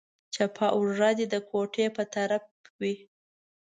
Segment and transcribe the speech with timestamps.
[0.33, 2.43] چپه اوږه دې د کوټې په طرف
[2.79, 2.95] وي.